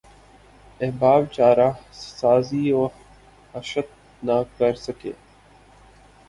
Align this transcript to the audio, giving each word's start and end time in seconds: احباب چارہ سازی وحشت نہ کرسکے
احباب 0.79 1.21
چارہ 1.31 1.69
سازی 1.93 2.63
وحشت 2.73 3.89
نہ 4.23 4.37
کرسکے 4.57 5.11